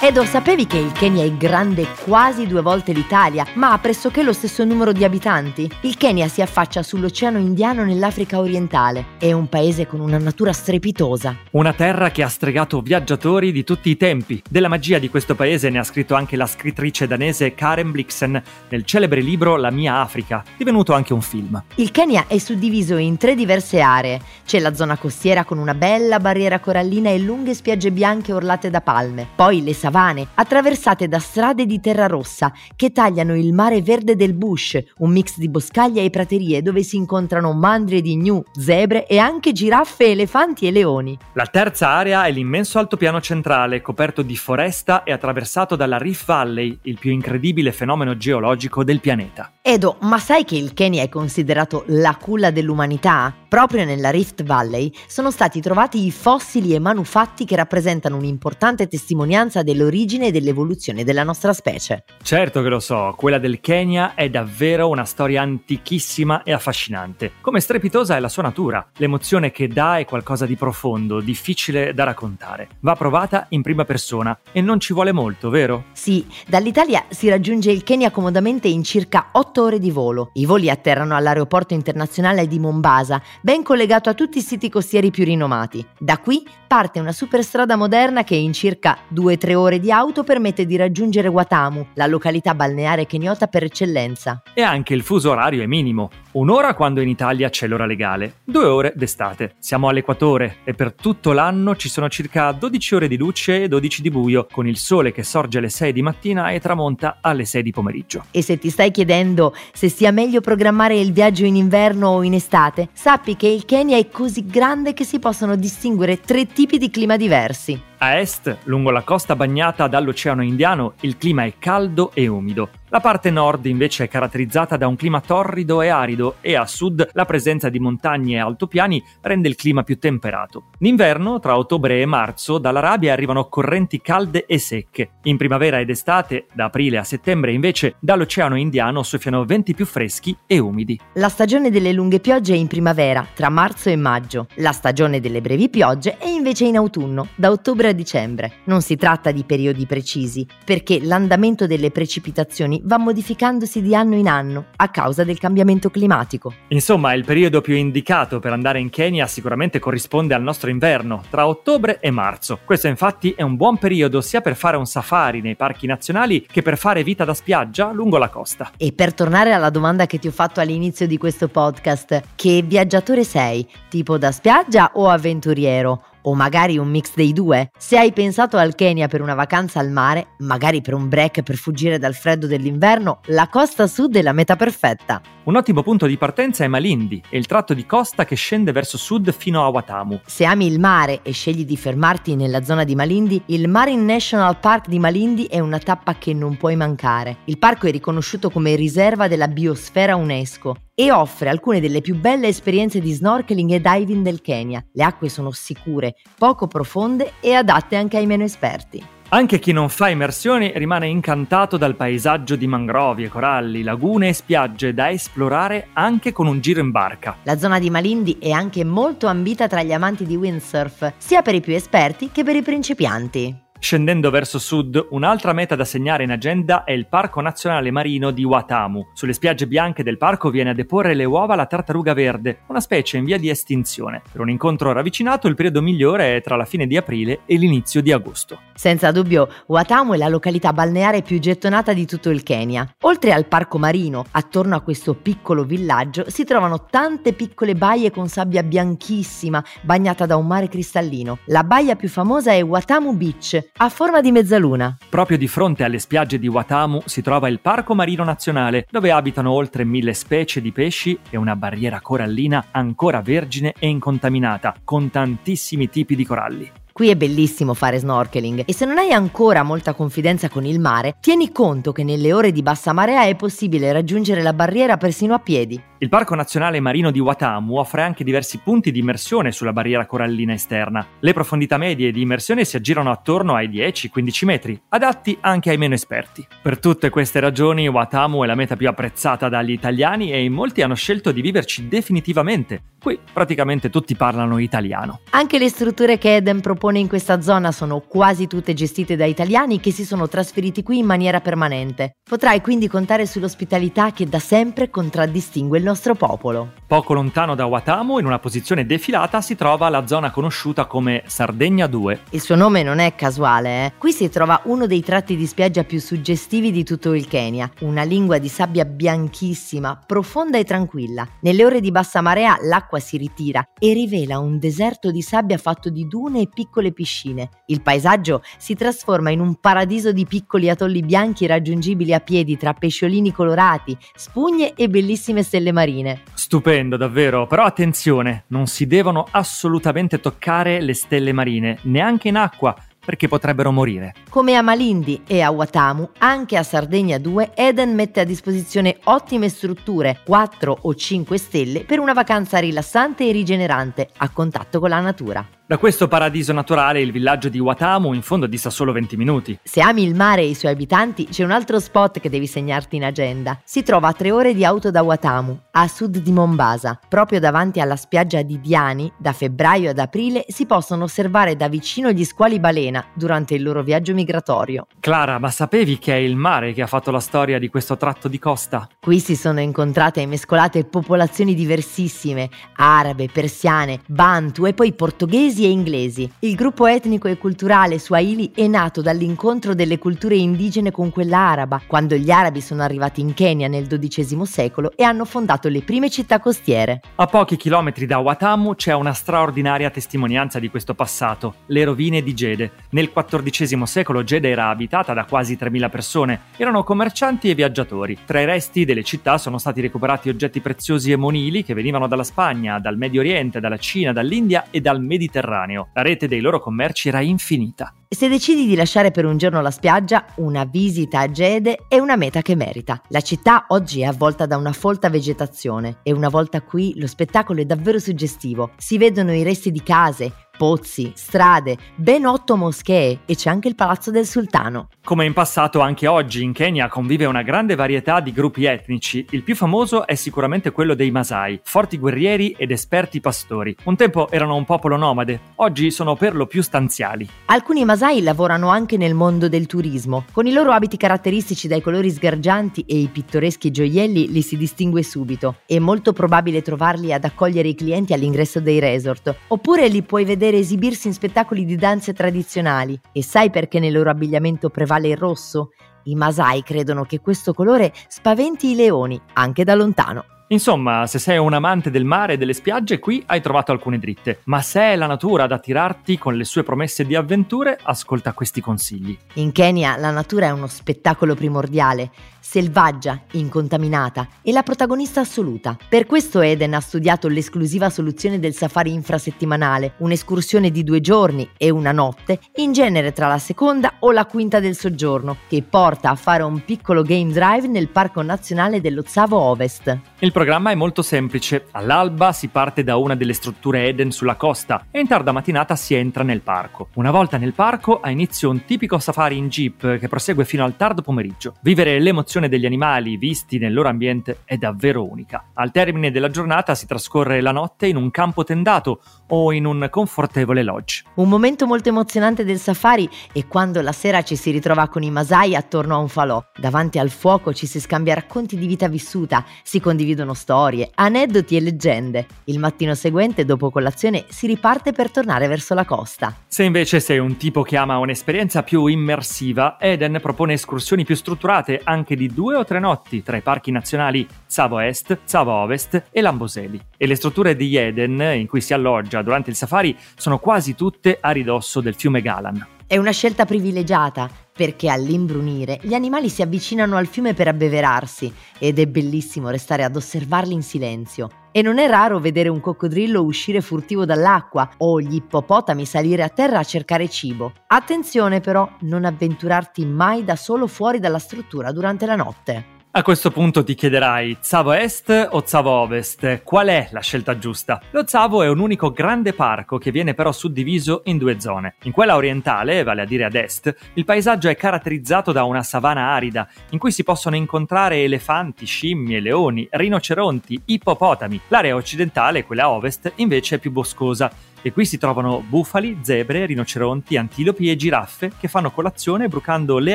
Edo, 0.05 0.25
sapevi 0.25 0.67
che 0.67 0.79
il 0.79 0.91
Kenya 0.91 1.23
è 1.23 1.31
grande 1.31 1.87
quasi 2.05 2.49
due 2.49 2.61
volte 2.61 2.91
l'Italia, 2.93 3.47
ma 3.55 3.71
ha 3.71 3.79
pressoché 3.79 4.25
lo 4.25 4.33
stesso 4.33 4.65
numero 4.65 4.91
di 4.91 5.05
abitanti? 5.05 5.71
Il 5.83 5.97
Kenya 5.97 6.27
si 6.27 6.43
affaccia 6.43 6.83
sull'Oceano 6.83 7.39
Indiano 7.39 7.85
nell'Africa 7.85 8.41
orientale. 8.41 9.05
È 9.17 9.31
un 9.31 9.49
paese 9.49 9.87
con 9.87 10.01
una 10.01 10.19
natura 10.19 10.53
strepitosa. 10.53 11.37
Una 11.53 11.73
terra 11.73 12.11
che 12.11 12.25
ha 12.25 12.29
stregato 12.29 12.81
viaggiatori 12.81 13.53
di 13.53 13.63
tutti 13.63 13.91
i 13.91 13.97
tempi. 13.97 14.43
Della 14.51 14.67
magia 14.67 14.99
di 14.99 15.09
questo 15.09 15.37
paese 15.37 15.71
ne 15.71 15.79
ha 15.79 15.85
scritto 15.85 16.17
anche 16.17 16.35
la 16.35 16.47
scrittrice 16.47 17.07
danese 17.07 17.55
Karen 17.55 17.93
Blixen 17.93 18.43
nel 18.71 18.85
celebre 18.85 19.21
libro 19.21 19.55
La 19.55 19.71
mia 19.71 20.01
Africa, 20.01 20.43
divenuto 20.57 20.95
anche 20.95 21.13
un 21.13 21.23
film. 21.23 21.63
Il 21.77 21.93
Kenya 21.93 22.25
è 22.27 22.39
suddiviso 22.39 22.97
in 22.97 23.19
tre 23.19 23.37
diverse 23.37 23.81
aree. 23.81 24.21
C'è 24.45 24.59
la 24.59 24.75
zona 24.75 24.97
costiera 24.97 25.45
con 25.45 25.59
una 25.59 25.75
bella 25.75 26.19
barriera 26.19 26.59
corallina 26.59 27.11
e 27.11 27.21
lunghe 27.21 27.55
spiagge 27.55 27.93
bianche 27.93 28.33
orlate 28.33 28.69
da 28.69 28.81
palme. 28.81 29.29
Poi 29.37 29.63
le 29.63 29.73
savane 29.73 29.91
savane 29.93 30.29
attraversate 30.35 31.07
da 31.07 31.19
strade 31.19 31.67
di 31.67 31.79
terra 31.79 32.07
rossa 32.07 32.51
che 32.75 32.93
tagliano 32.93 33.37
il 33.37 33.53
mare 33.53 33.83
verde 33.83 34.17
del 34.17 34.33
bush, 34.33 34.83
un 34.99 35.13
mix 35.13 35.37
di 35.37 35.51
boscaglie 35.51 36.03
e 36.03 36.09
praterie 36.09 36.63
dove 36.63 36.83
si 36.83 36.97
incontrano 36.97 37.53
mandrie 37.53 38.01
di 38.01 38.17
gnu, 38.17 38.43
zebre 38.59 39.07
e 39.07 39.19
anche 39.19 39.53
giraffe, 39.53 40.07
elefanti 40.07 40.67
e 40.67 40.71
leoni. 40.71 41.19
La 41.35 41.45
terza 41.45 41.89
area 41.89 42.25
è 42.25 42.33
l'immenso 42.33 42.79
altopiano 42.79 43.21
centrale, 43.21 43.83
coperto 43.83 44.23
di 44.23 44.37
foresta 44.37 45.03
e 45.03 45.13
attraversato 45.13 45.77
dalla 45.77 45.99
Rift 45.99 46.25
Valley, 46.25 46.79
il 46.83 46.99
più 46.99 47.11
incredibile 47.11 47.73
fenomeno 47.73 48.17
geologico 48.17 48.83
del 48.83 49.01
pianeta. 49.01 49.53
Edo, 49.61 49.99
ma 50.01 50.19
sai 50.19 50.45
che 50.45 50.57
il 50.57 50.73
Kenya 50.73 51.03
è 51.03 51.09
considerato 51.09 51.85
la 51.89 52.17
culla 52.17 52.51
dell'umanità? 52.51 53.33
Proprio 53.47 53.85
nella 53.85 54.11
Rift 54.11 54.43
Valley 54.43 54.91
sono 55.07 55.31
stati 55.31 55.61
trovati 55.61 56.07
i 56.07 56.11
fossili 56.11 56.75
e 56.75 56.79
manufatti 56.79 57.45
che 57.45 57.57
rappresentano 57.57 58.17
un'importante 58.17 58.89
testimonianza 58.89 59.63
dell'origine 59.83 60.29
e 60.29 60.31
dell'evoluzione 60.31 61.03
della 61.03 61.25
nostra 61.25 61.53
specie. 61.53 62.05
Certo 62.23 62.63
che 62.63 62.69
lo 62.69 62.79
so, 62.79 63.15
quella 63.17 63.39
del 63.39 63.61
Kenya 63.61 64.15
è 64.15 64.31
davvero 64.31 64.89
una 64.89 65.05
storia 65.05 65.43
antichissima 65.43 66.45
e 66.45 66.53
affascinante. 66.53 67.33
Come 67.41 67.61
strepitosa 67.61 68.17
è 68.17 68.21
la 68.21 68.29
sua 68.29 68.45
natura, 68.45 68.87
l'emozione 68.97 69.51
che 69.51 69.67
dà 69.67 69.99
è 69.99 70.05
qualcosa 70.05 70.47
di 70.47 70.55
profondo, 70.57 71.21
difficile 71.21 71.93
da 71.93 72.05
raccontare. 72.05 72.69
Va 72.81 72.95
provata 72.95 73.47
in 73.51 73.63
prima 73.63 73.85
persona 73.85 74.39
e 74.53 74.61
non 74.61 74.79
ci 74.79 74.93
vuole 74.93 75.13
molto, 75.13 75.51
vero? 75.51 75.85
Sì, 75.93 76.25
dall'Italia 76.47 77.05
si 77.09 77.29
raggiunge 77.29 77.73
il 77.73 77.83
Kenya 77.83 78.11
comodamente 78.11 78.69
in 78.69 78.85
circa 78.85 79.31
8 79.33 79.63
ore 79.63 79.79
di 79.79 79.91
volo. 79.91 80.31
I 80.35 80.47
voli 80.47 80.71
atterrano 80.71 81.17
all'aeroporto 81.17 81.75
internazionale 81.75 82.47
di 82.47 82.59
Mombasa, 82.59 83.21
ben 83.41 83.63
collegato 83.63 84.09
a 84.09 84.15
tutti 84.15 84.39
i 84.39 84.43
siti 84.43 84.69
costieri 84.69 85.11
più 85.11 85.25
rinomati. 85.25 85.85
Da 85.99 86.19
qui 86.19 86.47
parte 86.67 87.01
una 87.01 87.13
superstrada 87.13 87.77
moderna 87.77 88.25
che 88.25 88.35
in 88.35 88.53
circa 88.53 88.99
2-3 89.13 89.55
ore 89.55 89.72
di 89.79 89.91
auto 89.91 90.25
permette 90.25 90.67
di 90.67 90.77
raggiungere 90.77 91.29
Watamu, 91.29 91.89
la 91.95 92.07
località 92.07 92.55
balneare 92.55 93.07
keniota 93.07 93.47
per 93.47 93.65
eccellenza. 93.65 94.43
E 94.55 94.63
anche 94.63 94.95
il 94.95 95.03
fuso 95.03 95.31
orario 95.31 95.63
è 95.63 95.67
minimo, 95.67 96.11
un'ora 96.33 96.75
quando 96.75 97.01
in 97.01 97.09
Italia 97.09 97.51
c'è 97.51 97.67
l'ora 97.67 97.87
legale, 97.87 98.35
due 98.45 98.65
ore 98.65 98.93
d'estate. 98.95 99.55
Siamo 99.59 99.89
all'equatore 99.89 100.57
e 100.65 100.75
per 100.75 100.93
tutto 100.93 101.33
l'anno 101.33 101.77
ci 101.77 101.89
sono 101.89 102.09
circa 102.09 102.53
12 102.53 102.95
ore 102.95 103.09
di 103.09 103.17
luce 103.17 103.63
e 103.63 103.69
12 103.69 104.03
di 104.03 104.11
buio, 104.11 104.47
con 104.51 104.67
il 104.67 104.77
sole 104.77 105.13
che 105.13 105.23
sorge 105.23 105.59
alle 105.59 105.69
6 105.69 105.93
di 105.93 106.03
mattina 106.03 106.51
e 106.51 106.61
tramonta 106.61 107.19
alle 107.21 107.45
6 107.45 107.63
di 107.63 107.71
pomeriggio. 107.71 108.25
E 108.31 108.43
se 108.43 108.59
ti 108.59 108.71
stai 108.71 108.91
chiedendo 108.91 109.55
se 109.73 109.89
sia 109.89 110.11
meglio 110.11 110.41
programmare 110.41 110.99
il 110.99 111.13
viaggio 111.13 111.45
in 111.45 111.57
inverno 111.57 112.09
o 112.09 112.23
in 112.23 112.35
estate, 112.35 112.89
sappi 112.93 113.37
che 113.37 113.49
il 113.49 113.65
Kenya 113.65 113.97
è 113.97 114.09
così 114.09 114.47
grande 114.47 114.93
che 114.93 115.05
si 115.05 115.19
possono 115.19 115.57
distinguere 115.57 116.21
tre 116.21 116.47
tipi 116.47 116.79
di 116.79 116.91
clima 116.91 117.17
diversi. 117.17 117.91
A 118.05 118.19
est, 118.19 118.59
lungo 118.65 118.91
la 118.91 119.03
costa 119.03 119.37
bagnata 119.37 119.87
dall'Oceano 119.87 120.43
Indiano, 120.43 120.95
il 121.03 121.17
clima 121.17 121.45
è 121.45 121.53
caldo 121.57 122.11
e 122.13 122.27
umido. 122.27 122.82
La 122.93 123.01
parte 123.01 123.31
nord 123.31 123.65
invece 123.65 124.05
è 124.05 124.09
caratterizzata 124.09 124.77
da 124.77 124.87
un 124.87 124.97
clima 124.97 125.23
torrido 125.23 125.81
e 125.81 125.89
arido 125.89 126.35
e 126.43 126.57
a 126.57 126.67
sud 126.67 127.09
la 127.15 127.25
presenza 127.25 127.71
di 127.71 127.79
montagne 127.79 128.35
e 128.35 128.41
altopiani 128.41 129.03
rende 129.23 129.49
il 129.49 129.57
clima 129.57 129.83
più 129.83 129.99
temperato. 129.99 130.65
D'inverno, 130.79 131.39
tra 131.39 131.57
ottobre 131.57 132.03
e 132.03 132.05
marzo, 132.05 132.59
dall'Arabia 132.59 133.15
arrivano 133.15 133.49
correnti 133.49 134.03
calde 134.03 134.45
e 134.45 134.59
secche. 134.59 135.13
In 135.23 135.39
primavera 135.39 135.81
ed 135.81 135.89
estate, 135.89 136.49
da 136.53 136.67
aprile 136.67 136.99
a 136.99 137.05
settembre 137.05 137.55
invece, 137.55 137.95
dall'Oceano 137.99 138.59
Indiano 138.59 139.03
soffiano 139.03 139.47
venti 139.47 139.73
più 139.73 139.87
freschi 139.87 140.37
e 140.47 140.59
umidi. 140.59 141.01
La 141.15 141.31
stagione 141.31 141.71
delle 141.71 141.95
lunghe 141.95 142.21
piogge 142.21 142.53
è 142.53 142.59
in 142.59 142.67
primavera, 142.67 143.27
tra 143.33 143.49
marzo 143.49 143.89
e 143.89 143.97
maggio. 143.97 144.49
La 144.57 144.73
stagione 144.73 145.19
delle 145.19 145.41
brevi 145.41 145.71
piogge 145.71 146.19
è 146.19 146.29
invece 146.29 146.67
in 146.67 146.77
autunno, 146.77 147.29
da 147.37 147.51
ottobre 147.51 147.89
a 147.89 147.93
dicembre. 147.93 148.57
Non 148.65 148.83
si 148.83 148.97
tratta 148.97 149.31
di 149.31 149.45
periodi 149.45 149.87
precisi, 149.87 150.47
perché 150.63 151.01
l'andamento 151.01 151.67
delle 151.67 151.91
precipitazioni 151.91 152.81
va 152.83 152.99
modificandosi 152.99 153.83
di 153.83 153.95
anno 153.95 154.17
in 154.17 154.29
anno 154.29 154.67
a 154.77 154.89
causa 154.89 155.25
del 155.25 155.39
cambiamento 155.39 155.91
climatico. 155.91 156.53
Insomma, 156.69 157.13
il 157.15 157.25
periodo 157.25 157.61
più 157.61 157.75
indicato 157.75 158.39
per 158.39 158.53
andare 158.53 158.81
in 158.81 158.91
Kenya 158.91 159.27
sicuramente 159.27 159.79
corrisponde 159.79 160.35
al 160.35 160.43
nostro 160.43 160.71
inverno, 160.71 161.23
tra 161.31 161.47
ottobre 161.47 161.99
e 162.01 162.11
marzo. 162.11 162.61
Questo 162.65 162.89
infatti 162.89 163.33
è 163.37 163.43
un 163.43 163.57
buon 163.57 163.79
periodo 163.79 164.21
sia 164.21 164.41
per 164.41 164.57
fare 164.57 164.77
un 164.77 164.87
safari 164.87 165.41
nei 165.41 165.57
parchi 165.57 165.87
nazionali 165.87 166.47
che 166.47 166.63
per 166.63 166.79
fare 166.79 167.03
vita 167.03 167.25
da 167.25 167.35
spiaggia 167.35 167.93
lungo 167.93 168.19
la 168.19 168.29
costa. 168.29 168.73
E 168.77 168.93
per 168.93 169.15
tornare 169.15 169.53
alla 169.53 169.71
domanda 169.71 170.07
che 170.07 170.19
ti 170.19 170.29
ho 170.29 170.33
fatto 170.33 170.61
all'inizio 170.61 171.07
di 171.07 171.19
questo 171.19 171.49
podcast, 171.49 172.23
che 172.35 172.63
viaggiatore 172.63 173.25
sei? 173.25 173.67
Tipo 173.89 174.19
da 174.19 174.33
spiaggia 174.33 174.93
o 174.95 175.09
avventuriero? 175.09 176.05
O 176.23 176.35
magari 176.35 176.79
un 176.79 176.89
mix 176.89 177.13
dei 177.15 177.33
due? 177.33 177.71
Se 177.77 177.99
hai 177.99 178.13
pensato 178.13 178.57
al 178.57 178.75
Kenya 178.75 179.09
per 179.09 179.21
una 179.21 179.35
vacanza 179.35 179.81
al 179.81 179.91
mare, 179.91 180.35
magari 180.39 180.81
per 180.81 180.95
un 180.95 181.09
break 181.09 181.43
per 181.43 181.57
fuggire 181.57 181.99
dal 181.99 182.15
freddo 182.15 182.47
dell'inverno, 182.47 183.21
la 183.27 183.49
costa 183.49 183.87
sud 183.87 184.17
è 184.17 184.23
la 184.23 184.33
meta 184.33 184.57
perfetta. 184.57 185.21
Un 185.45 185.57
ottimo 185.57 185.83
punto 185.83 186.07
di 186.07 186.17
partenza 186.17 186.63
è 186.63 186.69
Malindi 186.69 187.21
e 187.29 187.37
il 187.37 187.47
tratto 187.47 187.75
di 187.75 187.85
costa 187.85 188.25
che 188.25 188.37
scende 188.37 188.71
verso 188.71 188.97
sud 188.97 189.33
fino 189.33 189.65
a 189.65 189.69
Watamu. 189.69 190.21
Se 190.25 190.45
ami 190.45 190.67
il 190.67 190.79
mare 190.79 191.21
e 191.23 191.33
scegli 191.33 191.65
di 191.65 191.77
fermarti 191.77 192.37
nella 192.37 192.63
zona 192.63 192.85
di 192.85 192.95
Malindi, 192.95 193.43
il 193.47 193.69
Marine 193.69 194.03
National 194.03 194.59
Park 194.61 194.87
di 194.87 195.01
Malindi 195.01 195.47
è 195.47 195.59
una 195.59 195.79
tappa 195.79 196.15
che 196.15 196.33
non 196.33 196.57
puoi 196.57 196.77
mancare. 196.77 197.39
Il 197.47 197.59
parco 197.59 197.89
è 197.89 197.91
riconosciuto 197.91 198.51
come 198.51 198.77
riserva 198.77 199.27
della 199.27 199.49
biosfera 199.49 200.15
UNESCO 200.15 200.77
e 200.95 201.11
offre 201.11 201.49
alcune 201.49 201.81
delle 201.81 202.03
più 202.03 202.15
belle 202.17 202.49
esperienze 202.49 203.01
di 203.01 203.13
snorkeling 203.13 203.71
e 203.73 203.81
diving 203.81 204.23
del 204.23 204.43
Kenya. 204.43 204.85
Le 204.93 205.03
acque 205.03 205.29
sono 205.29 205.51
sicure, 205.51 206.12
poco 206.37 206.67
profonde 206.67 207.33
e 207.41 207.55
adatte 207.55 207.97
anche 207.97 208.17
ai 208.17 208.27
meno 208.27 208.45
esperti. 208.45 209.05
Anche 209.35 209.59
chi 209.59 209.73
non 209.73 209.89
fa 209.89 210.11
immersioni 210.11 210.73
rimane 210.75 211.07
incantato 211.07 211.79
dal 211.79 211.97
paesaggio 211.97 212.55
di 212.55 212.67
mangrovie, 212.67 213.29
coralli, 213.29 213.83
lagune 213.83 214.29
e 214.29 214.33
spiagge 214.35 214.93
da 214.93 215.11
esplorare 215.11 215.89
anche 215.95 216.33
con 216.33 216.47
un 216.47 216.61
giro 216.61 216.81
in 216.81 216.91
barca. 216.91 217.39
La 217.45 217.57
zona 217.57 217.79
di 217.79 217.89
Malindi 217.89 218.37
è 218.39 218.51
anche 218.51 218.85
molto 218.85 219.29
ambita 219.29 219.69
tra 219.69 219.83
gli 219.83 219.93
amanti 219.93 220.27
di 220.27 220.37
windsurf, 220.37 221.15
sia 221.17 221.41
per 221.41 221.55
i 221.55 221.61
più 221.61 221.73
esperti 221.73 222.31
che 222.31 222.45
per 222.45 222.57
i 222.57 222.63
principianti. 222.63 223.62
Scendendo 223.85 224.31
verso 224.31 224.61
sud, 224.61 225.09
un'altra 225.11 225.53
meta 225.53 225.75
da 225.75 225.85
segnare 225.85 226.23
in 226.23 226.31
agenda 226.31 226.85
è 226.85 226.93
il 226.93 227.09
Parco 227.09 227.41
Nazionale 227.41 227.91
Marino 227.91 228.31
di 228.31 228.45
Watamu. 228.45 229.09
Sulle 229.13 229.33
spiagge 229.33 229.67
bianche 229.67 230.05
del 230.05 230.19
parco 230.19 230.51
viene 230.51 230.71
a 230.71 230.73
deporre 230.73 231.15
le 231.15 231.25
uova 231.25 231.57
la 231.57 231.67
tartaruga 231.67 232.15
verde, 232.15 232.61
una 232.69 232.79
specie 232.79 233.17
in 233.17 233.25
via 233.25 233.39
di 233.39 233.51
estinzione. 233.51 234.23
Per 234.31 234.41
un 234.41 234.49
incontro 234.49 234.93
ravvicinato 234.93 235.49
il 235.49 235.57
periodo 235.57 235.83
migliore 235.83 236.37
è 236.37 236.41
tra 236.43 236.55
la 236.55 236.65
fine 236.65 236.87
di 236.87 236.97
aprile 236.97 237.41
e 237.45 237.57
l'inizio 237.57 238.01
di 238.03 238.13
agosto. 238.13 238.61
Senza 238.73 239.11
dubbio, 239.11 239.49
Watamu 239.67 240.13
è 240.13 240.17
la 240.17 240.29
località 240.29 240.73
balneare 240.73 241.23
più 241.23 241.41
gettonata 241.41 241.93
di 241.93 242.07
tutto 242.07 242.31
il 242.31 242.45
Kenya. 242.45 242.89
Oltre 243.01 243.33
al 243.33 243.47
parco 243.47 243.79
marino, 243.79 244.25
attorno 244.31 244.77
a 244.77 244.81
questo 244.81 245.15
piccolo 245.15 245.65
villaggio 245.65 246.31
si 246.31 246.45
trovano 246.45 246.87
tante 246.89 247.33
piccole 247.33 247.75
baie 247.75 248.13
con 248.13 248.29
sabbia 248.29 248.63
bianchissima, 248.63 249.63
bagnata 249.83 250.25
da 250.25 250.37
un 250.37 250.47
mare 250.47 250.69
cristallino. 250.69 251.39
La 251.47 251.65
baia 251.65 251.97
più 251.97 252.09
famosa 252.09 252.53
è 252.53 252.63
Watamu 252.63 253.13
Beach, 253.15 253.71
a 253.79 253.89
forma 253.89 254.21
di 254.21 254.31
mezzaluna. 254.31 254.97
Proprio 255.09 255.37
di 255.37 255.49
fronte 255.49 255.85
alle 255.85 255.99
spiagge 255.99 256.39
di 256.39 256.47
Watamu 256.47 257.03
si 257.07 257.23
trova 257.23 257.49
il 257.49 257.61
Parco 257.61 257.95
Marino 257.95 258.23
Nazionale, 258.23 258.87
dove 258.91 259.11
abitano 259.11 259.51
oltre 259.53 259.85
mille 259.85 260.15
specie 260.15 260.61
di 260.61 260.73
pesci 260.73 261.19
e 261.31 261.37
una 261.37 261.57
barriera 261.57 262.01
corallina 262.01 262.67
ancora 262.71 263.21
vergine 263.23 263.75
e 263.79 263.89
incontaminata, 263.89 264.75
con 264.85 265.11
tantissimi 265.11 265.89
tipi 265.89 266.15
di 266.15 266.25
coralli. 266.25 266.71
Qui 266.93 267.09
è 267.09 267.17
bellissimo 267.17 267.73
fare 267.73 267.99
snorkeling 267.99 268.65
e 268.67 268.75
se 268.75 268.85
non 268.85 268.99
hai 268.99 269.13
ancora 269.13 269.63
molta 269.63 269.95
confidenza 269.95 270.51
con 270.51 270.67
il 270.67 270.79
mare, 270.79 271.17
tieni 271.21 271.51
conto 271.51 271.91
che 271.91 272.05
nelle 272.05 272.35
ore 272.35 272.53
di 272.53 272.63
bassa 272.63 272.93
marea 272.93 273.25
è 273.25 273.35
possibile 273.35 273.91
raggiungere 273.93 274.43
la 274.43 274.53
barriera 274.53 274.99
persino 274.99 275.33
a 275.33 275.39
piedi. 275.39 275.83
Il 276.03 276.09
Parco 276.09 276.35
Nazionale 276.35 276.81
Marino 276.81 277.13
di 277.13 277.21
Watamu 277.21 277.77
offre 277.77 278.03
anche 278.03 278.25
diversi 278.25 278.59
punti 278.59 278.91
di 278.91 278.99
immersione 278.99 279.53
sulla 279.53 279.73
barriera 279.73 280.05
corallina 280.05 280.53
esterna. 280.53 281.07
Le 281.21 281.33
profondità 281.33 281.79
medie 281.79 282.11
di 282.11 282.23
immersione 282.23 282.65
si 282.65 282.75
aggirano 282.75 283.13
attorno 283.13 283.55
ai 283.55 283.69
10-15 283.69 284.45
metri, 284.45 284.83
adatti 284.89 285.39
anche 285.41 285.71
ai 285.71 285.79
meno 285.79 285.95
esperti. 285.95 286.45
Per 286.61 286.81
tutte 286.81 287.09
queste 287.09 287.39
ragioni 287.39 287.87
Watamu 287.87 288.43
è 288.43 288.47
la 288.49 288.57
meta 288.57 288.75
più 288.75 288.89
apprezzata 288.89 289.49
dagli 289.49 289.71
italiani 289.71 290.33
e 290.33 290.43
in 290.43 290.53
molti 290.53 290.83
hanno 290.83 290.97
scelto 290.97 291.31
di 291.31 291.41
viverci 291.41 291.87
definitivamente. 291.87 292.83
Qui 293.01 293.19
praticamente 293.33 293.89
tutti 293.89 294.17
parlano 294.17 294.59
italiano. 294.59 295.21
Anche 295.31 295.59
le 295.59 295.69
strutture 295.69 296.19
che 296.19 296.37
Eden 296.37 296.61
propone 296.61 296.99
in 296.99 297.07
questa 297.07 297.41
zona 297.41 297.71
sono 297.71 298.01
quasi 298.01 298.49
tutte 298.49 298.75
gestite 298.75 299.15
da 299.15 299.25
italiani 299.25 299.79
che 299.79 299.93
si 299.93 300.05
sono 300.05 300.27
trasferiti 300.27 300.83
qui 300.83 300.99
in 300.99 301.07
maniera 301.07 301.41
permanente. 301.41 302.17
Potrai 302.29 302.61
quindi 302.61 302.89
contare 302.89 303.25
sull'ospitalità 303.25 304.11
che 304.11 304.27
da 304.27 304.41
sempre 304.41 304.91
contraddistingue 304.91 305.79
il 305.79 305.85
nostro 305.93 306.15
popolo. 306.15 306.73
Poco 306.87 307.13
lontano 307.13 307.55
da 307.55 307.67
Watamu, 307.67 308.19
in 308.19 308.25
una 308.25 308.39
posizione 308.39 308.87
defilata, 308.87 309.43
si 309.43 309.55
trova 309.55 309.91
la 309.91 310.07
zona 310.07 310.31
conosciuta 310.31 310.87
come 310.87 311.23
Sardegna 311.27 311.87
2. 311.87 312.21
Il 312.31 312.41
suo 312.41 312.55
nome 312.55 312.83
non 312.83 312.99
è 312.99 313.15
casuale, 313.15 313.85
eh? 313.85 313.93
Qui 313.99 314.13
si 314.13 314.31
trova 314.31 314.63
uno 314.65 314.87
dei 314.87 315.03
tratti 315.03 315.37
di 315.37 315.47
spiaggia 315.47 315.85
più 315.85 316.01
suggestivi 316.01 316.71
di 316.71 316.83
tutto 316.83 317.13
il 317.13 317.29
Kenya, 317.29 317.71
una 317.81 318.05
lingua 318.05 318.39
di 318.39 318.49
sabbia 318.49 318.87
bianchissima, 318.87 320.03
profonda 320.07 320.57
e 320.57 320.65
tranquilla. 320.65 321.29
Nelle 321.41 321.65
ore 321.65 321.81
di 321.81 321.91
bassa 321.91 322.23
marea 322.23 322.57
l'acqua 322.63 322.99
si 322.99 323.19
ritira 323.19 323.63
e 323.79 323.93
rivela 323.93 324.39
un 324.39 324.59
deserto 324.59 325.11
di 325.11 325.21
sabbia 325.21 325.59
fatto 325.59 325.91
di 325.91 326.07
dune 326.09 326.41
e 326.41 326.49
piccole 326.49 326.93
piscine. 326.93 327.51
Il 327.67 327.83
paesaggio 327.83 328.43
si 328.57 328.75
trasforma 328.75 329.31
in 329.31 329.41
un 329.41 329.57
paradiso 329.57 330.11
di 330.13 330.25
piccoli 330.25 330.71
atolli 330.71 331.03
bianchi 331.03 331.47
raggiungibili 331.47 332.15
a 332.15 332.21
piedi 332.21 332.57
tra 332.57 332.73
pesciolini 332.73 333.31
colorati, 333.31 333.97
spugne 334.15 334.73
e 334.75 334.89
bellissime 334.89 335.43
stelle 335.43 335.71
marine 335.71 335.81
marine. 335.83 336.23
Stupendo, 336.35 336.97
davvero, 336.97 337.47
però 337.47 337.65
attenzione, 337.65 338.45
non 338.49 338.67
si 338.67 338.87
devono 338.87 339.27
assolutamente 339.31 340.21
toccare 340.21 340.81
le 340.81 340.95
stelle 340.95 341.33
marine, 341.33 341.79
neanche 341.83 342.29
in 342.29 342.37
acqua, 342.37 342.75
perché 343.05 343.27
potrebbero 343.27 343.73
morire. 343.73 344.15
Come 344.29 344.55
a 344.55 344.63
Malindi 344.63 345.23
e 345.27 345.41
a 345.41 345.51
Watamu, 345.51 346.11
anche 346.19 346.57
a 346.57 346.63
Sardegna 346.63 347.19
2 347.19 347.51
Eden 347.55 347.95
mette 347.95 348.21
a 348.21 348.25
disposizione 348.25 348.99
ottime 349.05 349.49
strutture, 349.49 350.21
4 350.25 350.79
o 350.83 350.95
5 350.95 351.37
stelle, 351.37 351.81
per 351.85 351.99
una 351.99 352.13
vacanza 352.13 352.59
rilassante 352.59 353.29
e 353.29 353.33
rigenerante, 353.33 354.09
a 354.19 354.29
contatto 354.31 354.79
con 354.79 354.91
la 354.91 355.01
natura. 355.01 355.45
Da 355.65 355.79
questo 355.79 356.09
paradiso 356.09 356.53
naturale 356.53 357.01
il 357.01 357.13
villaggio 357.13 357.49
di 357.49 357.61
Watamu 357.61 358.13
in 358.15 358.23
fondo 358.23 358.49
dista 358.49 358.69
solo 358.69 358.91
20 358.91 359.17
minuti. 359.17 359.59
Se 359.63 359.81
ami 359.81 360.03
il 360.03 360.15
mare 360.15 360.43
e 360.43 360.49
i 360.49 360.55
suoi 360.55 360.73
abitanti, 360.73 361.29
c'è 361.29 361.45
un 361.45 361.53
altro 361.53 361.79
spot 361.79 362.19
che 362.19 362.29
devi 362.29 362.49
segnarti 362.49 362.97
in 362.97 363.05
agenda. 363.05 363.59
Si 363.65 363.85
trova 363.85 364.09
a 364.09 364.13
tre 364.13 364.33
ore 364.33 364.55
di 364.55 364.65
auto 364.65 364.91
da 364.91 365.03
Watamu, 365.03 365.57
a 365.71 365.87
sud 365.87 366.19
di 366.19 366.33
Mombasa. 366.33 366.99
Proprio 367.09 367.39
davanti 367.39 367.79
alla 367.79 367.95
spiaggia 367.95 368.43
di 368.43 368.61
Diani, 368.61 369.11
da 369.17 369.33
febbraio 369.33 369.91
ad 369.91 370.01
aprile, 370.01 370.45
si 370.49 370.67
possono 370.67 371.05
osservare 371.05 371.55
da 371.55 371.69
vicino 371.69 372.11
gli 372.11 372.25
squali 372.25 372.59
balena 372.59 373.03
durante 373.15 373.55
il 373.55 373.63
loro 373.63 373.85
viaggio 373.85 374.15
migratorio. 374.15 374.89
Clara, 374.99 375.39
ma 375.39 375.51
sapevi 375.51 375.99
che 375.99 376.13
è 376.13 376.19
il 376.19 376.35
mare 376.37 376.73
che 376.73 376.83
ha 376.83 376.89
fatto 376.89 377.13
la 377.13 377.21
storia 377.21 377.61
di 377.61 377.69
questo 377.69 377.97
tratto 377.97 378.27
di 378.27 378.41
costa? 378.41 378.89
Qui 379.01 379.21
si 379.21 379.37
sono 379.37 379.61
incontrate 379.61 380.21
e 380.23 380.27
mescolate 380.27 380.85
popolazioni 380.85 381.55
diversissime, 381.55 382.51
arabe, 382.75 383.29
persiane, 383.33 384.01
bantu 384.09 384.67
e 384.67 384.75
poi 384.75 384.93
portoghesi 384.93 385.62
e 385.65 385.71
inglesi. 385.71 386.31
Il 386.41 386.55
gruppo 386.55 386.87
etnico 386.87 387.29
e 387.29 387.39
culturale 387.39 387.99
Swahili 387.99 388.51
è 388.55 388.67
nato 388.67 389.03
dall'incontro 389.03 389.75
delle 389.75 389.99
culture 389.99 390.35
indigene 390.35 390.91
con 390.91 391.11
quella 391.11 391.39
araba, 391.39 391.81
quando 391.87 392.15
gli 392.17 392.31
arabi 392.31 392.61
sono 392.61 392.83
arrivati 392.83 393.21
in 393.21 393.35
Kenya 393.35 393.69
nel 393.69 393.87
XII 393.87 394.45
secolo 394.47 394.93
e 394.97 395.05
hanno 395.05 395.25
fondato 395.25 395.69
le 395.69 395.83
prime 395.83 396.11
città 396.11 396.41
costiere. 396.41 397.01
A 397.17 397.27
pochi 397.27 397.57
chilometri 397.57 398.07
da 398.07 398.19
Watamu 398.19 398.75
c'è 398.75 398.95
una 398.95 399.13
straordinaria 399.13 399.91
testimonianza 399.91 400.59
di 400.59 400.71
questo 400.71 400.95
passato, 400.95 401.55
le 401.67 401.85
rovine 401.85 402.23
di 402.23 402.35
Gede. 402.35 402.73
Nel 402.91 403.13
XIV 403.13 403.83
secolo 403.85 404.25
Gede 404.25 404.49
era 404.49 404.69
abitata 404.69 405.13
da 405.13 405.25
quasi 405.25 405.59
3.000 405.61 405.91
persone, 405.91 406.41
erano 406.57 406.83
commercianti 406.83 407.51
e 407.51 407.55
viaggiatori. 407.55 408.19
Tra 408.25 408.41
i 408.41 408.45
resti 408.45 408.85
delle 408.85 409.05
città 409.05 409.39
sono 409.39 409.59
stati 409.59 409.81
recuperati 409.81 410.29
oggetti 410.29 410.61
preziosi 410.61 411.13
e 411.13 411.17
monili 411.17 411.63
che 411.63 411.75
venivano 411.75 412.07
dalla 412.07 412.25
Spagna, 412.25 412.79
dal 412.79 412.97
Medio 412.97 413.21
Oriente, 413.21 413.61
dalla 413.61 413.77
Cina, 413.77 414.13
dall'India 414.13 414.67
e 414.71 414.81
dal 414.81 415.03
Mediterraneo. 415.03 415.42
Mediterraneo. 415.43 415.89
La 415.93 416.03
rete 416.03 416.29
dei 416.29 416.41
loro 416.41 416.61
commerci 416.61 417.09
era 417.09 417.21
infinita. 417.21 417.93
Se 418.09 418.29
decidi 418.29 418.67
di 418.67 418.75
lasciare 418.75 419.11
per 419.11 419.25
un 419.25 419.37
giorno 419.37 419.61
la 419.61 419.71
spiaggia, 419.71 420.25
una 420.37 420.65
visita 420.65 421.21
a 421.21 421.31
Gede 421.31 421.79
è 421.89 421.99
una 421.99 422.17
meta 422.17 422.43
che 422.43 422.55
merita. 422.55 423.01
La 423.09 423.21
città 423.21 423.65
oggi 423.69 424.03
è 424.03 424.05
avvolta 424.05 424.47
da 424.47 424.57
una 424.57 424.73
folta 424.73 425.09
vegetazione 425.09 425.99
e 426.03 426.13
una 426.13 426.29
volta 426.29 426.63
qui 426.63 426.99
lo 426.99 427.07
spettacolo 427.07 427.61
è 427.61 427.65
davvero 427.65 427.99
suggestivo. 427.99 428.73
Si 428.77 428.99
vedono 428.99 429.33
i 429.33 429.43
resti 429.43 429.71
di 429.71 429.83
case, 429.83 430.33
pozzi, 430.63 431.11
strade, 431.17 431.77
ben 431.97 432.25
otto 432.25 432.55
moschee 432.55 433.23
e 433.27 433.35
c'è 433.35 433.51
anche 433.51 433.67
il 433.67 433.75
palazzo 433.75 434.13
del 434.13 434.25
sultano. 434.25 434.91
Come 435.03 435.25
in 435.25 435.33
passato, 435.33 435.81
anche 435.81 436.07
oggi 436.07 436.45
in 436.45 436.53
Kenya 436.53 436.87
convive 436.87 437.25
una 437.25 437.43
grande 437.43 437.75
varietà 437.75 438.21
di 438.21 438.31
gruppi 438.31 438.67
etnici. 438.67 439.27
Il 439.31 439.43
più 439.43 439.57
famoso 439.57 440.07
è 440.07 440.15
sicuramente 440.15 440.71
quello 440.71 440.95
dei 440.95 441.11
Masai, 441.11 441.59
forti 441.65 441.99
guerrieri 441.99 442.55
ed 442.57 442.71
esperti 442.71 443.21
pastori. 443.21 443.75
Un 443.83 443.97
tempo 443.97 444.31
erano 444.31 444.55
un 444.55 444.65
popolo 444.65 444.97
nomade, 444.97 445.41
oggi 445.57 445.91
sono 445.91 446.15
per 446.15 446.37
lo 446.37 446.47
più 446.47 446.63
stanziali. 446.63 447.29
Alcuni 447.47 447.85
Masai 447.85 448.23
lavorano 448.23 448.69
anche 448.69 448.97
nel 448.97 449.15
mondo 449.15 449.49
del 449.49 449.67
turismo. 449.67 450.27
Con 450.31 450.47
i 450.47 450.53
loro 450.53 450.71
abiti 450.71 450.97
caratteristici 450.97 451.67
dai 451.67 451.81
colori 451.81 452.09
sgargianti 452.09 452.85
e 452.87 452.99
i 452.99 453.09
pittoreschi 453.09 453.73
gioielli 453.73 454.31
li 454.31 454.43
si 454.43 454.57
distingue 454.57 455.03
subito. 455.03 455.57
È 455.67 455.81
molto 455.81 456.13
probabile 456.13 456.63
trovarli 456.63 457.13
ad 457.13 457.25
accogliere 457.25 457.67
i 457.67 457.75
clienti 457.75 458.13
all'ingresso 458.13 458.61
dei 458.61 458.79
resort, 458.79 459.35
oppure 459.49 459.89
li 459.89 460.03
puoi 460.03 460.25
vedere 460.25 460.51
vedere 460.53 460.59
esibirsi 460.59 461.07
in 461.07 461.15
spettacoli 461.15 461.65
di 461.65 461.77
danze 461.77 462.13
tradizionali. 462.13 462.99
E 463.13 463.23
sai 463.23 463.51
perché 463.51 463.79
nel 463.81 463.93
loro 463.93 464.11
abbigliamento 464.11 464.69
prevale 464.69 465.09
il 465.09 465.17
rosso? 465.17 465.71
I 466.05 466.15
Masai 466.15 466.63
credono 466.63 467.05
che 467.05 467.21
questo 467.21 467.55
colore 467.55 467.93
spaventi 468.09 468.71
i 468.71 468.75
leoni, 468.75 469.21
anche 469.35 469.65
da 469.65 469.75
lontano. 469.75 470.32
Insomma, 470.53 471.07
se 471.07 471.19
sei 471.19 471.39
un 471.39 471.55
amante 471.55 471.91
del 471.91 472.05
mare 472.05 472.35
e 472.35 472.37
delle 472.37 472.53
spiagge, 472.53 472.99
qui 472.99 473.23
hai 473.25 473.41
trovato 473.41 473.73
alcune 473.73 473.99
dritte. 473.99 474.41
Ma 474.45 474.61
se 474.61 474.81
è 474.81 474.97
la 474.97 475.07
natura 475.07 475.45
ad 475.45 475.53
attirarti 475.53 476.19
con 476.19 476.37
le 476.37 476.45
sue 476.45 476.63
promesse 476.63 477.07
di 477.07 477.15
avventure, 477.15 477.79
ascolta 477.83 478.35
questi 478.35 478.61
consigli. 478.61 479.17
In 479.35 479.51
Kenya 479.51 479.97
la 479.97 480.11
natura 480.11 480.49
è 480.49 480.51
uno 480.51 480.67
spettacolo 480.67 481.35
primordiale, 481.35 482.11
selvaggia, 482.39 483.19
incontaminata 483.33 484.29
e 484.43 484.53
la 484.53 484.63
protagonista 484.63 485.21
assoluta. 485.21 485.75
Per 485.89 486.05
questo 486.05 486.43
Eden 486.43 486.75
ha 486.75 486.81
studiato 486.81 487.29
l'esclusiva 487.29 487.89
soluzione 487.89 488.39
del 488.39 488.53
safari 488.53 488.93
infrasettimanale, 488.93 489.95
un'escursione 489.99 490.71
di 490.71 490.85
due 490.85 491.01
giorni 491.01 491.49
e 491.57 491.71
una 491.71 491.93
notte, 491.93 492.41
in 492.57 492.73
genere 492.73 493.13
tra 493.13 493.27
la 493.27 493.39
seconda 493.39 493.95
o 494.01 494.13
la 494.13 494.27
quinta 494.27 494.61
del 494.61 494.77
soggiorno, 494.77 495.39
che 495.49 495.63
porta 495.63 496.11
a 496.11 496.15
fare 496.15 496.43
un 496.43 496.63
piccolo 496.63 497.03
game 497.03 497.33
drive 497.33 497.69
nel 497.69 497.89
Parco 497.89 498.21
Nazionale 498.21 498.83
dello 498.83 499.03
Zavo 499.07 499.39
Ovest. 499.39 499.99
Il 500.19 500.33
programma 500.43 500.73
è 500.73 500.75
molto 500.75 501.03
semplice. 501.03 501.67
All'alba 501.71 502.33
si 502.33 502.49
parte 502.49 502.83
da 502.83 502.97
una 502.97 503.15
delle 503.15 503.33
strutture 503.33 503.85
Eden 503.85 504.11
sulla 504.11 504.35
costa 504.35 504.87
e 504.91 504.99
in 504.99 505.07
tarda 505.07 505.31
mattinata 505.31 505.77
si 505.77 505.95
entra 505.95 506.25
nel 506.25 506.41
parco. 506.41 506.89
Una 506.95 507.13
volta 507.13 507.37
nel 507.37 507.53
parco 507.53 508.01
ha 508.01 508.11
inizio 508.11 508.51
un 508.51 508.65
tipico 508.65 508.99
safari 508.99 509.37
in 509.37 509.49
jeep 509.49 510.01
che 510.01 510.09
prosegue 510.09 510.45
fino 510.45 510.65
al 510.65 510.75
tardo 510.75 511.01
pomeriggio. 511.01 511.55
Vivere 511.61 512.01
l'emozione 512.01 512.49
degli 512.49 512.67
animali 512.67 513.19
visti 513.19 513.59
nel 513.59 513.73
loro 513.73 513.89
ambiente 513.89 514.39
è 514.45 514.57
davvero 514.57 515.09
unica. 515.09 515.45
Al 515.55 515.71
termine 515.71 516.11
della 516.11 516.29
giornata 516.29 516.75
si 516.75 516.87
trascorre 516.87 517.41
la 517.41 517.53
notte 517.53 517.87
in 517.87 517.95
un 517.95 518.11
campo 518.11 518.43
tendato 518.43 519.01
o 519.29 519.53
in 519.53 519.65
un 519.65 519.87
confortevole 519.89 520.65
lodge. 520.65 521.05
Un 521.15 521.29
momento 521.29 521.69
molto 521.69 521.89
emozionante 521.89 522.45
del 522.45 522.59
safari 522.59 523.09
è 523.33 523.47
quando 523.47 523.81
la 523.81 523.93
sera 523.93 524.23
ci 524.23 524.35
si 524.35 524.51
ritrova 524.51 524.89
con 524.89 525.05
i 525.05 525.11
masai 525.13 525.55
attorno 525.55 525.95
a 525.95 525.99
un 525.99 526.09
falò. 526.09 526.43
Davanti 526.57 526.99
al 526.99 527.11
fuoco 527.11 527.55
ci 527.55 527.67
si 527.67 527.79
scambia 527.79 528.15
racconti 528.15 528.59
di 528.59 528.67
vita 528.67 528.89
vissuta, 528.89 529.45
si 529.63 529.79
condividono 529.79 530.31
storie, 530.35 530.91
aneddoti 530.95 531.57
e 531.57 531.61
leggende. 531.61 532.27
Il 532.45 532.59
mattino 532.59 532.95
seguente, 532.95 533.45
dopo 533.45 533.71
colazione, 533.71 534.25
si 534.29 534.47
riparte 534.47 534.93
per 534.93 535.11
tornare 535.11 535.49
verso 535.49 535.75
la 535.75 535.85
costa. 535.85 536.35
Se 536.47 536.63
invece 536.63 537.01
sei 537.01 537.19
un 537.19 537.37
tipo 537.37 537.63
che 537.63 537.77
ama 537.77 537.99
un'esperienza 537.99 538.63
più 538.63 538.87
immersiva, 538.87 539.77
Eden 539.81 540.19
propone 540.21 540.55
escursioni 540.55 541.05
più 541.05 541.15
strutturate 541.15 541.81
anche 541.85 542.17
di 542.17 542.29
due 542.29 542.57
o 542.57 542.65
tre 542.65 542.79
notti 542.79 543.23
tra 543.23 543.37
i 543.37 543.43
parchi 543.43 543.71
nazionali 543.71 544.27
Tsavo 544.47 544.79
Est, 544.81 545.21
Tsavo 545.25 545.53
Ovest 545.53 546.05
e 546.11 546.21
Lamboseli. 546.21 546.81
E 546.97 547.07
le 547.07 547.15
strutture 547.15 547.57
di 547.57 547.77
Eden, 547.77 548.21
in 548.35 548.47
cui 548.47 548.61
si 548.61 548.75
alloggia 548.75 549.23
durante 549.23 549.51
il 549.51 549.57
safari, 549.57 549.97
sono 550.17 550.39
quasi 550.39 550.75
tutte 550.75 551.19
a 551.21 551.31
ridosso 551.31 551.81
del 551.81 551.95
fiume 551.95 552.21
Galan. 552.21 552.67
È 552.93 552.99
una 552.99 553.13
scelta 553.13 553.47
privilegiata 553.47 554.29
perché 554.53 554.91
all'imbrunire 554.91 555.79
gli 555.81 555.95
animali 555.95 556.29
si 556.29 556.43
avvicinano 556.43 556.99
al 556.99 557.07
fiume 557.07 557.33
per 557.33 557.49
abbeverarsi 557.49 558.31
ed 558.59 558.79
è 558.79 558.85
bellissimo 558.85 559.49
restare 559.49 559.83
ad 559.83 559.97
osservarli 559.97 560.53
in 560.53 560.63
silenzio. 560.63 561.31
E 561.53 561.63
non 561.63 561.79
è 561.79 561.89
raro 561.89 562.21
vedere 562.21 562.51
un 562.51 562.61
coccodrillo 562.61 563.23
uscire 563.23 563.63
furtivo 563.63 564.05
dall'acqua 564.05 564.69
o 564.77 565.01
gli 565.01 565.15
ippopotami 565.15 565.87
salire 565.87 566.23
a 566.23 566.29
terra 566.29 566.59
a 566.59 566.65
cercare 566.65 567.09
cibo. 567.09 567.55
Attenzione 567.69 568.41
però, 568.41 568.71
non 568.81 569.07
avventurarti 569.07 569.87
mai 569.87 570.23
da 570.23 570.37
solo 570.37 570.67
fuori 570.67 570.99
dalla 570.99 571.19
struttura 571.19 571.73
durante 571.73 572.05
la 572.05 572.17
notte. 572.17 572.81
A 572.95 573.01
questo 573.03 573.31
punto 573.31 573.65
ti 573.65 573.75
chiederai 573.75 574.37
Zavo 574.41 574.73
Est 574.73 575.29
o 575.31 575.43
Zavo 575.47 575.71
Ovest? 575.71 576.43
Qual 576.43 576.67
è 576.67 576.91
la 576.91 577.01
scelta 577.01 577.39
giusta? 577.39 577.81
Lo 577.93 578.07
Zavo 578.07 578.43
è 578.43 578.49
un 578.51 578.59
unico 578.59 578.91
grande 578.91 579.33
parco 579.33 579.79
che 579.79 579.91
viene 579.91 580.13
però 580.13 580.31
suddiviso 580.31 581.01
in 581.07 581.17
due 581.17 581.41
zone. 581.41 581.77
In 581.85 581.93
quella 581.93 582.17
orientale, 582.17 582.83
vale 582.83 583.01
a 583.01 583.05
dire 583.07 583.25
ad 583.25 583.35
est, 583.35 583.75
il 583.95 584.05
paesaggio 584.05 584.51
è 584.51 584.57
caratterizzato 584.57 585.33
da 585.33 585.45
una 585.45 585.63
savana 585.63 586.11
arida 586.11 586.47
in 586.73 586.79
cui 586.79 586.93
si 586.93 587.03
possono 587.03 587.35
incontrare 587.35 588.03
elefanti, 588.03 588.67
scimmie, 588.67 589.21
leoni, 589.21 589.67
rinoceronti, 589.71 590.61
ippopotami. 590.67 591.41
L'area 591.49 591.75
occidentale, 591.75 592.45
quella 592.45 592.69
ovest, 592.69 593.11
invece 593.17 593.55
è 593.55 593.59
più 593.59 593.71
boscosa 593.71 594.31
e 594.61 594.71
qui 594.71 594.85
si 594.85 594.99
trovano 594.99 595.41
bufali, 595.41 596.01
zebre, 596.03 596.45
rinoceronti, 596.45 597.17
antilopi 597.17 597.71
e 597.71 597.77
giraffe 597.77 598.33
che 598.39 598.49
fanno 598.49 598.71
colazione 598.71 599.29
brucando 599.29 599.79
le 599.79 599.95